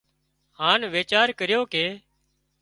[0.59, 1.85] هانَ ويچار ڪريو ڪي